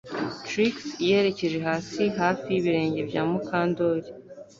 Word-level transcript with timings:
Trix 0.47 0.75
yerekeje 1.07 1.57
hasi 1.67 2.01
hafi 2.19 2.45
yibirenge 2.53 3.01
bya 3.09 3.21
Mukandoli 3.29 4.09